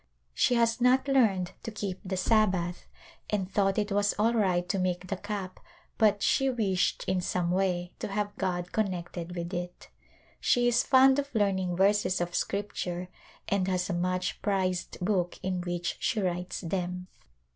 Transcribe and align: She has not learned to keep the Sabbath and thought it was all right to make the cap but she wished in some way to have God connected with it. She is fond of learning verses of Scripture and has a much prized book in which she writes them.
She 0.33 0.55
has 0.55 0.81
not 0.81 1.07
learned 1.07 1.51
to 1.61 1.69
keep 1.69 1.99
the 2.03 2.17
Sabbath 2.17 2.87
and 3.29 3.47
thought 3.51 3.77
it 3.77 3.91
was 3.91 4.15
all 4.17 4.33
right 4.33 4.67
to 4.67 4.79
make 4.79 5.05
the 5.09 5.15
cap 5.15 5.59
but 5.99 6.23
she 6.23 6.49
wished 6.49 7.03
in 7.05 7.21
some 7.21 7.51
way 7.51 7.91
to 7.99 8.07
have 8.07 8.35
God 8.35 8.71
connected 8.71 9.35
with 9.35 9.53
it. 9.53 9.89
She 10.39 10.67
is 10.67 10.81
fond 10.81 11.19
of 11.19 11.29
learning 11.35 11.75
verses 11.75 12.19
of 12.19 12.33
Scripture 12.33 13.09
and 13.47 13.67
has 13.67 13.91
a 13.91 13.93
much 13.93 14.41
prized 14.41 14.97
book 15.01 15.37
in 15.43 15.61
which 15.61 15.97
she 15.99 16.19
writes 16.19 16.61
them. 16.61 17.05